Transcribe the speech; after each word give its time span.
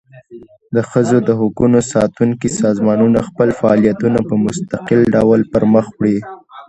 د 0.75 0.77
ښځو 0.89 1.17
د 1.23 1.29
حقوقو 1.39 1.79
ساتونکي 1.93 2.49
سازمانونه 2.61 3.19
خپل 3.27 3.49
فعالیتونه 3.59 4.19
په 4.29 4.35
مستقل 4.45 4.99
ډول 5.15 5.39
پر 5.51 5.63
مخ 5.73 5.85
وړي. 5.97 6.17